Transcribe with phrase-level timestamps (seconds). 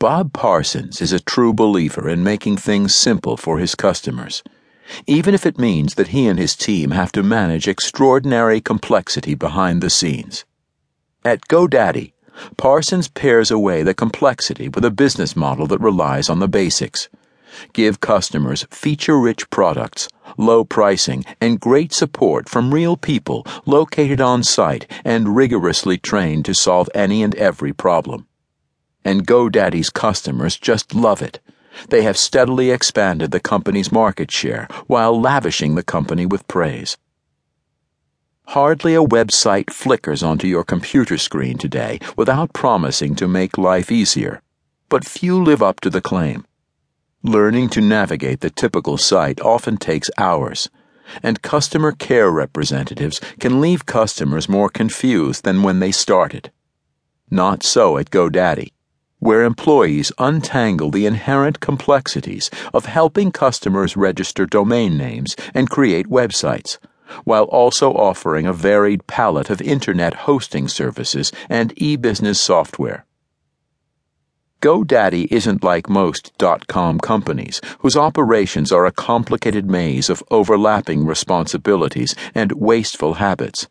[0.00, 4.42] Bob Parsons is a true believer in making things simple for his customers,
[5.06, 9.82] even if it means that he and his team have to manage extraordinary complexity behind
[9.82, 10.46] the scenes.
[11.22, 12.14] At GoDaddy,
[12.56, 17.10] Parsons pares away the complexity with a business model that relies on the basics.
[17.74, 20.08] Give customers feature rich products,
[20.38, 26.54] low pricing, and great support from real people located on site and rigorously trained to
[26.54, 28.26] solve any and every problem
[29.04, 31.40] and GoDaddy's customers just love it.
[31.88, 36.96] They have steadily expanded the company's market share while lavishing the company with praise.
[38.48, 44.42] Hardly a website flickers onto your computer screen today without promising to make life easier,
[44.88, 46.44] but few live up to the claim.
[47.22, 50.68] Learning to navigate the typical site often takes hours,
[51.22, 56.50] and customer care representatives can leave customers more confused than when they started.
[57.30, 58.70] Not so at GoDaddy
[59.20, 66.78] where employees untangle the inherent complexities of helping customers register domain names and create websites,
[67.24, 73.04] while also offering a varied palette of internet hosting services and e business software.
[74.60, 81.06] GoDaddy isn't like most dot com companies whose operations are a complicated maze of overlapping
[81.06, 83.68] responsibilities and wasteful habits.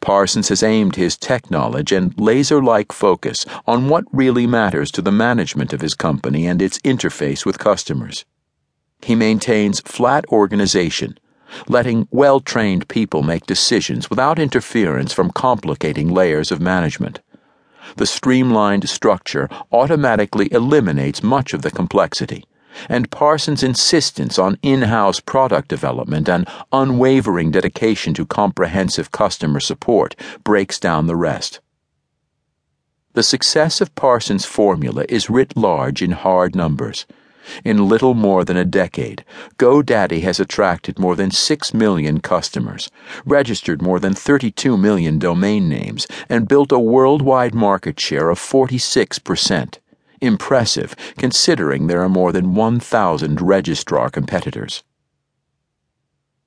[0.00, 5.02] Parsons has aimed his tech knowledge and laser like focus on what really matters to
[5.02, 8.24] the management of his company and its interface with customers.
[9.02, 11.18] He maintains flat organization,
[11.68, 17.20] letting well trained people make decisions without interference from complicating layers of management.
[17.96, 22.44] The streamlined structure automatically eliminates much of the complexity
[22.88, 30.16] and Parsons' insistence on in house product development and unwavering dedication to comprehensive customer support
[30.42, 31.60] breaks down the rest.
[33.14, 37.06] The success of Parsons' formula is writ large in hard numbers.
[37.64, 39.24] In little more than a decade,
[39.58, 42.90] GoDaddy has attracted more than 6 million customers,
[43.24, 49.78] registered more than 32 million domain names, and built a worldwide market share of 46%.
[50.24, 54.82] Impressive, considering there are more than 1,000 registrar competitors.